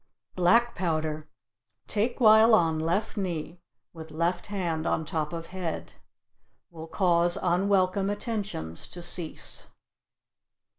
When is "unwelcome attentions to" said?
7.39-9.03